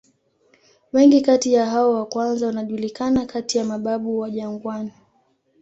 [0.93, 4.91] Wengi kati ya hao wa kwanza wanajulikana kati ya "mababu wa jangwani".